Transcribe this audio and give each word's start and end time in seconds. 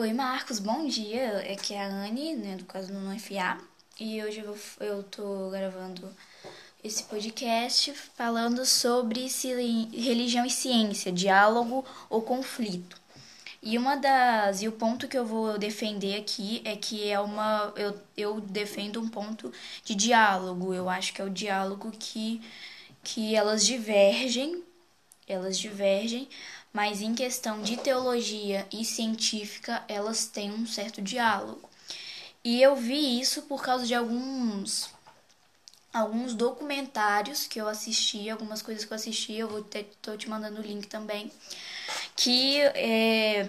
Oi, 0.00 0.12
Marcos, 0.12 0.60
bom 0.60 0.86
dia. 0.86 1.38
Aqui 1.52 1.74
é 1.74 1.82
a 1.82 1.88
Anne, 1.88 2.36
né, 2.36 2.54
do 2.54 2.64
caso 2.66 2.92
do 2.92 3.00
Não 3.00 3.18
FA. 3.18 3.58
E 3.98 4.22
hoje 4.22 4.38
eu, 4.38 4.56
eu 4.78 5.02
tô 5.02 5.50
gravando 5.50 6.08
esse 6.84 7.02
podcast 7.02 7.92
falando 8.14 8.64
sobre 8.64 9.26
religião 9.92 10.46
e 10.46 10.50
ciência, 10.50 11.10
diálogo 11.10 11.84
ou 12.08 12.22
conflito. 12.22 12.96
E 13.60 13.76
uma 13.76 13.96
das 13.96 14.62
e 14.62 14.68
o 14.68 14.72
ponto 14.72 15.08
que 15.08 15.18
eu 15.18 15.26
vou 15.26 15.58
defender 15.58 16.16
aqui 16.16 16.62
é 16.64 16.76
que 16.76 17.10
é 17.10 17.18
uma 17.18 17.72
eu, 17.74 18.00
eu 18.16 18.40
defendo 18.40 19.00
um 19.02 19.08
ponto 19.08 19.52
de 19.82 19.96
diálogo. 19.96 20.72
Eu 20.72 20.88
acho 20.88 21.12
que 21.12 21.20
é 21.20 21.24
o 21.24 21.30
diálogo 21.30 21.90
que 21.98 22.40
que 23.02 23.34
elas 23.34 23.66
divergem, 23.66 24.62
elas 25.32 25.58
divergem, 25.58 26.28
mas 26.72 27.00
em 27.00 27.14
questão 27.14 27.62
de 27.62 27.76
teologia 27.76 28.66
e 28.72 28.84
científica, 28.84 29.84
elas 29.88 30.26
têm 30.26 30.50
um 30.52 30.66
certo 30.66 31.00
diálogo. 31.02 31.68
E 32.44 32.62
eu 32.62 32.76
vi 32.76 33.20
isso 33.20 33.42
por 33.42 33.62
causa 33.62 33.86
de 33.86 33.94
alguns 33.94 34.90
alguns 35.92 36.34
documentários 36.34 37.46
que 37.46 37.60
eu 37.60 37.66
assisti, 37.66 38.28
algumas 38.30 38.62
coisas 38.62 38.84
que 38.84 38.92
eu 38.92 38.96
assisti, 38.96 39.34
eu 39.34 39.48
vou 39.48 39.62
ter, 39.62 39.90
tô 40.00 40.16
te 40.16 40.28
mandando 40.28 40.60
o 40.60 40.64
link 40.64 40.86
também, 40.86 41.32
que 42.14 42.60
é, 42.60 43.48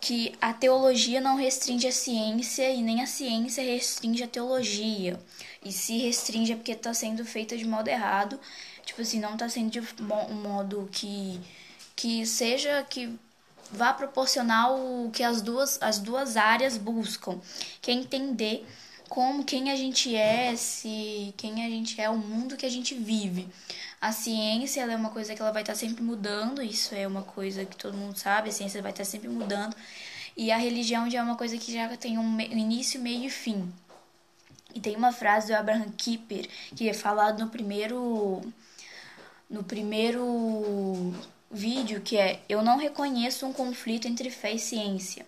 que 0.00 0.32
a 0.40 0.52
teologia 0.54 1.20
não 1.20 1.36
restringe 1.36 1.86
a 1.86 1.92
ciência 1.92 2.70
e 2.70 2.82
nem 2.82 3.02
a 3.02 3.06
ciência 3.06 3.62
restringe 3.62 4.22
a 4.22 4.28
teologia. 4.28 5.20
E 5.62 5.70
se 5.72 5.98
restringe 5.98 6.52
é 6.52 6.56
porque 6.56 6.72
está 6.72 6.94
sendo 6.94 7.24
feita 7.24 7.56
de 7.56 7.66
modo 7.66 7.88
errado, 7.88 8.40
tipo 8.90 9.02
assim, 9.02 9.20
não 9.20 9.34
está 9.34 9.48
sendo 9.48 9.70
de 9.70 9.80
um 9.80 10.34
modo 10.34 10.88
que 10.92 11.40
que 11.94 12.24
seja 12.26 12.82
que 12.88 13.14
vá 13.70 13.92
proporcionar 13.92 14.72
o 14.72 15.10
que 15.12 15.22
as 15.22 15.42
duas, 15.42 15.80
as 15.82 15.98
duas 15.98 16.36
áreas 16.36 16.78
buscam, 16.78 17.38
que 17.80 17.90
é 17.90 17.94
entender 17.94 18.66
como 19.08 19.44
quem 19.44 19.70
a 19.70 19.76
gente 19.76 20.16
é, 20.16 20.56
se 20.56 21.34
quem 21.36 21.64
a 21.64 21.68
gente 21.68 22.00
é, 22.00 22.08
o 22.08 22.16
mundo 22.16 22.56
que 22.56 22.66
a 22.66 22.70
gente 22.70 22.94
vive. 22.94 23.48
A 24.00 24.12
ciência 24.12 24.80
é 24.80 24.96
uma 24.96 25.10
coisa 25.10 25.34
que 25.34 25.42
ela 25.42 25.52
vai 25.52 25.62
estar 25.62 25.74
sempre 25.74 26.02
mudando, 26.02 26.62
isso 26.62 26.94
é 26.94 27.06
uma 27.06 27.22
coisa 27.22 27.64
que 27.66 27.76
todo 27.76 27.96
mundo 27.96 28.16
sabe, 28.16 28.48
a 28.48 28.52
ciência 28.52 28.80
vai 28.82 28.92
estar 28.92 29.04
sempre 29.04 29.28
mudando. 29.28 29.76
E 30.36 30.50
a 30.50 30.56
religião 30.56 31.08
já 31.10 31.18
é 31.18 31.22
uma 31.22 31.36
coisa 31.36 31.58
que 31.58 31.72
já 31.72 31.96
tem 31.96 32.18
um 32.18 32.40
início, 32.40 33.00
meio 33.00 33.26
e 33.26 33.30
fim. 33.30 33.70
E 34.74 34.80
tem 34.80 34.96
uma 34.96 35.12
frase 35.12 35.48
do 35.48 35.54
Abraham 35.54 35.92
Kuyper 36.02 36.48
que 36.74 36.88
é 36.88 36.94
falado 36.94 37.40
no 37.40 37.50
primeiro 37.50 38.40
no 39.50 39.64
primeiro 39.64 41.12
vídeo 41.50 42.00
que 42.00 42.16
é 42.16 42.40
Eu 42.48 42.62
não 42.62 42.78
reconheço 42.78 43.44
um 43.44 43.52
conflito 43.52 44.06
entre 44.06 44.30
fé 44.30 44.52
e 44.52 44.58
ciência. 44.58 45.26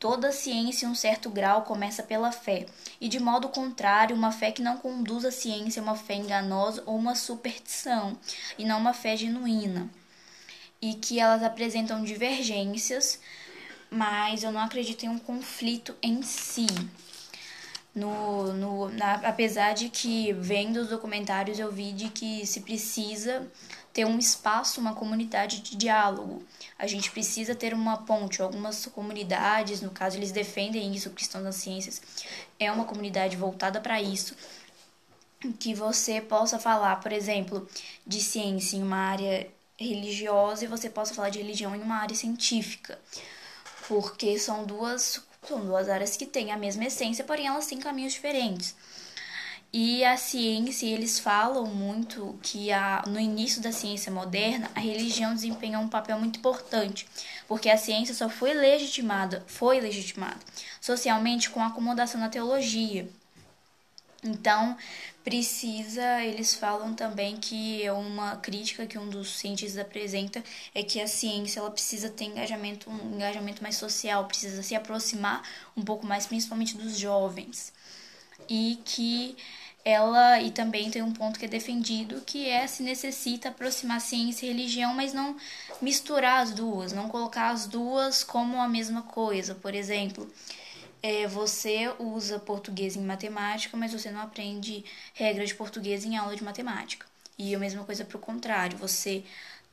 Toda 0.00 0.32
ciência, 0.32 0.84
em 0.84 0.88
um 0.88 0.96
certo 0.96 1.30
grau, 1.30 1.62
começa 1.62 2.02
pela 2.02 2.32
fé, 2.32 2.66
e 3.00 3.08
de 3.08 3.20
modo 3.20 3.48
contrário, 3.48 4.16
uma 4.16 4.32
fé 4.32 4.50
que 4.50 4.60
não 4.60 4.76
conduz 4.76 5.24
à 5.24 5.30
ciência 5.30 5.78
é 5.78 5.82
uma 5.82 5.94
fé 5.94 6.14
enganosa 6.14 6.82
ou 6.86 6.96
uma 6.96 7.14
superstição, 7.14 8.18
e 8.58 8.64
não 8.64 8.80
uma 8.80 8.92
fé 8.92 9.16
genuína. 9.16 9.88
E 10.80 10.94
que 10.94 11.20
elas 11.20 11.44
apresentam 11.44 12.02
divergências, 12.02 13.20
mas 13.88 14.42
eu 14.42 14.50
não 14.50 14.60
acredito 14.60 15.04
em 15.04 15.08
um 15.08 15.20
conflito 15.20 15.94
em 16.02 16.20
si. 16.22 16.66
No, 17.94 18.54
no, 18.54 18.88
na, 18.88 19.14
apesar 19.16 19.74
de 19.74 19.90
que, 19.90 20.32
vendo 20.32 20.78
os 20.78 20.88
documentários, 20.88 21.58
eu 21.58 21.70
vi 21.70 21.92
de 21.92 22.08
que 22.08 22.46
se 22.46 22.62
precisa 22.62 23.46
ter 23.92 24.06
um 24.06 24.18
espaço, 24.18 24.80
uma 24.80 24.94
comunidade 24.94 25.60
de 25.60 25.76
diálogo. 25.76 26.42
A 26.78 26.86
gente 26.86 27.10
precisa 27.10 27.54
ter 27.54 27.74
uma 27.74 27.98
ponte. 27.98 28.40
Algumas 28.40 28.86
comunidades, 28.86 29.82
no 29.82 29.90
caso, 29.90 30.16
eles 30.16 30.32
defendem 30.32 30.94
isso, 30.94 31.10
Cristãos 31.10 31.44
das 31.44 31.56
Ciências, 31.56 32.00
é 32.58 32.72
uma 32.72 32.86
comunidade 32.86 33.36
voltada 33.36 33.80
para 33.80 34.00
isso. 34.00 34.34
Que 35.58 35.74
você 35.74 36.20
possa 36.20 36.58
falar, 36.58 36.96
por 36.96 37.12
exemplo, 37.12 37.68
de 38.06 38.20
ciência 38.20 38.76
em 38.76 38.82
uma 38.82 38.96
área 38.96 39.50
religiosa 39.78 40.64
e 40.64 40.68
você 40.68 40.88
possa 40.88 41.12
falar 41.12 41.30
de 41.30 41.38
religião 41.38 41.74
em 41.74 41.82
uma 41.82 41.96
área 41.96 42.14
científica. 42.14 42.98
Porque 43.88 44.38
são 44.38 44.64
duas, 44.64 45.20
são 45.46 45.64
duas 45.64 45.88
áreas 45.88 46.16
que 46.16 46.24
têm 46.24 46.52
a 46.52 46.56
mesma 46.56 46.84
essência, 46.84 47.24
porém 47.24 47.46
elas 47.46 47.66
têm 47.66 47.78
caminhos 47.78 48.12
diferentes. 48.12 48.74
E 49.72 50.04
a 50.04 50.16
ciência, 50.16 50.86
eles 50.86 51.18
falam 51.18 51.64
muito 51.66 52.38
que 52.42 52.70
a, 52.70 53.02
no 53.06 53.18
início 53.18 53.60
da 53.62 53.72
ciência 53.72 54.12
moderna, 54.12 54.70
a 54.74 54.80
religião 54.80 55.34
desempenhou 55.34 55.82
um 55.82 55.88
papel 55.88 56.18
muito 56.18 56.38
importante, 56.38 57.08
porque 57.48 57.70
a 57.70 57.78
ciência 57.78 58.14
só 58.14 58.28
foi 58.28 58.52
legitimada, 58.52 59.42
foi 59.46 59.80
legitimada 59.80 60.38
socialmente 60.80 61.50
com 61.50 61.60
a 61.60 61.68
acomodação 61.68 62.20
na 62.20 62.28
teologia. 62.28 63.08
Então, 64.24 64.76
precisa, 65.24 66.22
eles 66.22 66.54
falam 66.54 66.94
também 66.94 67.36
que 67.36 67.82
é 67.82 67.92
uma 67.92 68.36
crítica 68.36 68.86
que 68.86 68.96
um 68.96 69.08
dos 69.08 69.38
cientistas 69.38 69.78
apresenta 69.78 70.42
é 70.72 70.82
que 70.84 71.00
a 71.00 71.08
ciência 71.08 71.58
ela 71.58 71.70
precisa 71.70 72.08
ter 72.08 72.26
engajamento, 72.26 72.88
um 72.88 73.16
engajamento 73.16 73.62
mais 73.62 73.76
social, 73.76 74.24
precisa 74.26 74.62
se 74.62 74.76
aproximar 74.76 75.42
um 75.76 75.82
pouco 75.82 76.06
mais 76.06 76.26
principalmente 76.26 76.76
dos 76.76 76.96
jovens. 76.96 77.72
E 78.48 78.78
que 78.84 79.36
ela 79.84 80.40
e 80.40 80.52
também 80.52 80.90
tem 80.90 81.02
um 81.02 81.12
ponto 81.12 81.38
que 81.38 81.46
é 81.46 81.48
defendido 81.48 82.22
que 82.24 82.48
é 82.48 82.66
se 82.68 82.84
necessita 82.84 83.48
aproximar 83.48 84.00
ciência 84.00 84.46
e 84.46 84.50
religião, 84.50 84.94
mas 84.94 85.12
não 85.12 85.36
misturar 85.80 86.42
as 86.42 86.52
duas, 86.52 86.92
não 86.92 87.08
colocar 87.08 87.50
as 87.50 87.66
duas 87.66 88.22
como 88.22 88.60
a 88.60 88.68
mesma 88.68 89.02
coisa. 89.02 89.54
Por 89.56 89.74
exemplo, 89.74 90.32
é, 91.02 91.26
você 91.26 91.92
usa 91.98 92.38
português 92.38 92.96
em 92.96 93.02
matemática, 93.02 93.76
mas 93.76 93.92
você 93.92 94.10
não 94.10 94.20
aprende 94.20 94.84
regras 95.14 95.48
de 95.48 95.54
português 95.54 96.04
em 96.04 96.16
aula 96.16 96.36
de 96.36 96.44
matemática. 96.44 97.06
E 97.38 97.54
a 97.54 97.58
mesma 97.58 97.84
coisa 97.84 98.04
para 98.04 98.16
o 98.16 98.20
contrário, 98.20 98.78
você 98.78 99.24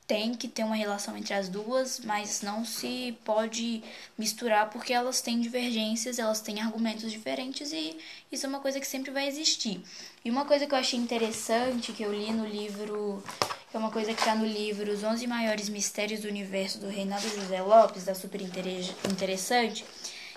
tem 0.07 0.33
que 0.33 0.47
ter 0.47 0.63
uma 0.63 0.75
relação 0.75 1.15
entre 1.15 1.35
as 1.35 1.47
duas, 1.47 1.99
mas 1.99 2.41
não 2.41 2.65
se 2.65 3.15
pode 3.23 3.83
misturar 4.17 4.67
porque 4.71 4.91
elas 4.91 5.21
têm 5.21 5.39
divergências, 5.39 6.17
elas 6.17 6.41
têm 6.41 6.59
argumentos 6.59 7.11
diferentes 7.11 7.71
e 7.71 7.95
isso 8.31 8.43
é 8.43 8.49
uma 8.49 8.59
coisa 8.59 8.79
que 8.79 8.87
sempre 8.87 9.11
vai 9.11 9.27
existir. 9.27 9.79
E 10.25 10.31
uma 10.31 10.45
coisa 10.45 10.65
que 10.65 10.73
eu 10.73 10.79
achei 10.79 10.97
interessante, 10.97 11.93
que 11.93 12.01
eu 12.01 12.11
li 12.11 12.33
no 12.33 12.47
livro, 12.47 13.23
que 13.69 13.77
é 13.77 13.79
uma 13.79 13.91
coisa 13.91 14.11
que 14.11 14.19
está 14.19 14.33
no 14.33 14.47
livro 14.47 14.91
Os 14.91 15.03
11 15.03 15.27
Maiores 15.27 15.69
Mistérios 15.69 16.21
do 16.21 16.27
Universo, 16.27 16.79
do 16.79 16.87
Reinaldo 16.87 17.29
José 17.29 17.61
Lopes, 17.61 18.05
da 18.05 18.15
super 18.15 18.41
interessante, 18.41 19.85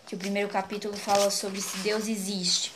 que 0.06 0.14
o 0.14 0.18
primeiro 0.18 0.48
capítulo 0.48 0.96
fala 0.96 1.30
sobre 1.30 1.60
se 1.60 1.78
Deus 1.78 2.08
existe. 2.08 2.72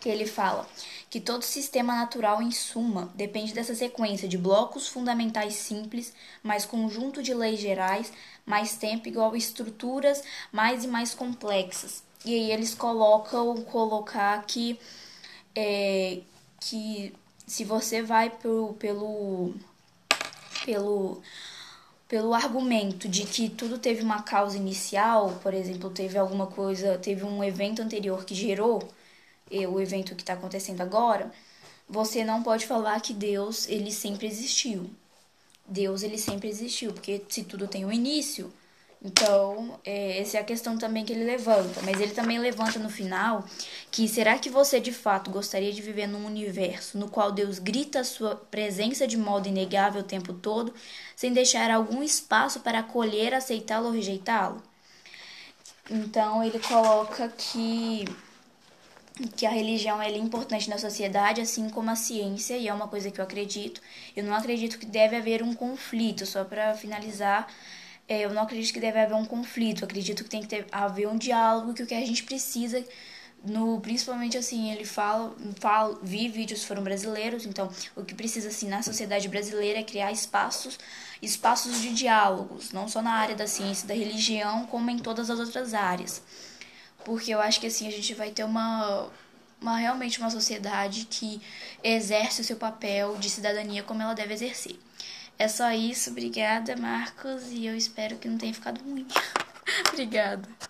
Que 0.00 0.08
ele 0.08 0.26
fala 0.26 0.68
que 1.14 1.20
todo 1.20 1.44
sistema 1.44 1.94
natural, 1.94 2.42
em 2.42 2.50
suma, 2.50 3.08
depende 3.14 3.54
dessa 3.54 3.72
sequência 3.72 4.26
de 4.26 4.36
blocos 4.36 4.88
fundamentais 4.88 5.54
simples, 5.54 6.12
mais 6.42 6.66
conjunto 6.66 7.22
de 7.22 7.32
leis 7.32 7.60
gerais, 7.60 8.12
mais 8.44 8.76
tempo 8.76 9.06
igual 9.06 9.36
estruturas 9.36 10.24
mais 10.50 10.82
e 10.82 10.88
mais 10.88 11.14
complexas. 11.14 12.02
E 12.24 12.34
aí 12.34 12.50
eles 12.50 12.74
colocam 12.74 13.62
colocar 13.62 14.44
que, 14.44 14.76
é, 15.54 16.22
que 16.58 17.14
se 17.46 17.64
você 17.64 18.02
vai 18.02 18.28
pro, 18.28 18.74
pelo, 18.76 19.54
pelo, 20.64 21.22
pelo 22.14 22.32
argumento 22.32 23.08
de 23.08 23.24
que 23.24 23.50
tudo 23.50 23.76
teve 23.76 24.00
uma 24.00 24.22
causa 24.22 24.56
inicial, 24.56 25.36
por 25.42 25.52
exemplo, 25.52 25.90
teve 25.90 26.16
alguma 26.16 26.46
coisa, 26.46 26.96
teve 26.96 27.24
um 27.24 27.42
evento 27.42 27.82
anterior 27.82 28.24
que 28.24 28.36
gerou 28.36 28.88
o 29.50 29.80
evento 29.80 30.14
que 30.14 30.22
está 30.22 30.34
acontecendo 30.34 30.80
agora, 30.80 31.32
você 31.88 32.24
não 32.24 32.40
pode 32.40 32.66
falar 32.66 33.00
que 33.00 33.12
Deus 33.12 33.68
ele 33.68 33.90
sempre 33.90 34.28
existiu. 34.28 34.88
Deus 35.66 36.04
ele 36.04 36.16
sempre 36.16 36.48
existiu, 36.48 36.92
porque 36.92 37.20
se 37.28 37.42
tudo 37.42 37.66
tem 37.66 37.84
um 37.84 37.90
início, 37.90 38.52
então 39.04 39.78
é, 39.84 40.18
essa 40.20 40.38
é 40.38 40.40
a 40.40 40.44
questão 40.44 40.78
também 40.78 41.04
que 41.04 41.12
ele 41.12 41.24
levanta. 41.24 41.82
Mas 41.82 42.00
ele 42.00 42.12
também 42.12 42.38
levanta 42.38 42.78
no 42.78 42.88
final 42.88 43.44
que 43.90 44.08
será 44.08 44.38
que 44.38 44.48
você 44.48 44.80
de 44.80 44.92
fato 44.92 45.30
gostaria 45.30 45.72
de 45.72 45.82
viver 45.82 46.06
num 46.06 46.24
universo 46.24 46.96
no 46.96 47.10
qual 47.10 47.30
Deus 47.30 47.58
grita 47.58 48.00
a 48.00 48.04
sua 48.04 48.34
presença 48.36 49.06
de 49.06 49.18
modo 49.18 49.46
inegável 49.46 50.00
o 50.00 50.04
tempo 50.04 50.32
todo, 50.32 50.72
sem 51.14 51.32
deixar 51.34 51.70
algum 51.70 52.02
espaço 52.02 52.60
para 52.60 52.78
acolher, 52.78 53.34
aceitá-lo 53.34 53.86
ou 53.86 53.92
rejeitá-lo? 53.92 54.62
Então 55.90 56.42
ele 56.42 56.58
coloca 56.58 57.28
que 57.28 58.06
que 59.36 59.46
a 59.46 59.50
religião 59.50 60.02
é 60.02 60.10
importante 60.16 60.68
na 60.68 60.76
sociedade, 60.76 61.40
assim 61.40 61.68
como 61.70 61.88
a 61.90 61.94
ciência, 61.94 62.56
e 62.56 62.66
é 62.66 62.74
uma 62.74 62.88
coisa 62.88 63.10
que 63.12 63.20
eu 63.20 63.24
acredito. 63.24 63.80
Eu 64.16 64.24
não 64.24 64.34
acredito 64.34 64.78
que 64.78 64.86
deve 64.86 65.14
haver 65.16 65.40
um 65.42 65.54
conflito, 65.54 66.26
só 66.26 66.44
para 66.44 66.74
finalizar, 66.74 67.46
eu 68.08 68.32
não 68.32 68.42
acredito 68.42 68.72
que 68.72 68.80
deve 68.80 68.98
haver 68.98 69.14
um 69.14 69.24
conflito, 69.24 69.84
acredito 69.84 70.24
que 70.24 70.30
tem 70.30 70.42
que 70.42 70.48
ter, 70.48 70.66
haver 70.70 71.08
um 71.08 71.16
diálogo, 71.16 71.74
que 71.74 71.82
o 71.82 71.86
que 71.86 71.94
a 71.94 72.06
gente 72.06 72.22
precisa 72.22 72.84
no 73.44 73.78
principalmente 73.80 74.38
assim 74.38 74.72
ele 74.72 74.84
fala, 74.84 75.34
fala 75.60 75.98
vi 76.02 76.28
vídeos 76.28 76.64
foram 76.64 76.82
brasileiros 76.82 77.44
então 77.44 77.68
o 77.94 78.02
que 78.02 78.14
precisa 78.14 78.48
assim 78.48 78.68
na 78.68 78.82
sociedade 78.82 79.28
brasileira 79.28 79.80
é 79.80 79.82
criar 79.82 80.10
espaços 80.10 80.78
espaços 81.20 81.80
de 81.82 81.92
diálogos 81.92 82.72
não 82.72 82.88
só 82.88 83.02
na 83.02 83.12
área 83.12 83.34
da 83.34 83.46
ciência 83.46 83.86
da 83.86 83.94
religião 83.94 84.66
como 84.66 84.90
em 84.90 84.98
todas 84.98 85.28
as 85.30 85.38
outras 85.38 85.74
áreas. 85.74 86.22
Porque 87.04 87.34
eu 87.34 87.40
acho 87.40 87.60
que 87.60 87.66
assim 87.66 87.86
a 87.86 87.90
gente 87.90 88.14
vai 88.14 88.30
ter 88.30 88.44
uma 88.44 89.08
uma 89.60 89.76
realmente 89.76 90.18
uma 90.18 90.30
sociedade 90.30 91.06
que 91.10 91.40
exerce 91.82 92.40
o 92.40 92.44
seu 92.44 92.56
papel 92.56 93.16
de 93.18 93.28
cidadania 93.28 93.82
como 93.82 94.02
ela 94.02 94.14
deve 94.14 94.34
exercer 94.34 94.78
é 95.38 95.48
só 95.48 95.70
isso. 95.72 96.10
Obrigada 96.10 96.76
Marcos. 96.76 97.50
E 97.50 97.66
eu 97.66 97.76
espero 97.76 98.16
que 98.16 98.28
não 98.28 98.38
tenha 98.38 98.54
ficado 98.54 98.82
ruim 98.82 99.06
obrigada 99.92 100.48